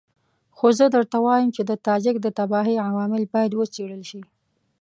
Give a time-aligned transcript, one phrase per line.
[0.57, 4.21] خو زه درته وایم چې د تاجک د تباهۍ عوامل باید وڅېړل شي.